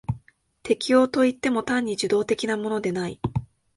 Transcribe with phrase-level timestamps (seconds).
[0.63, 3.19] 適応といっても単に受動的なものでない。